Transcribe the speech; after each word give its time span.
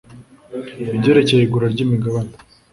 ibyerekeye 0.95 1.41
igura 1.43 1.67
ry 1.73 1.79
imigabane 1.85 2.33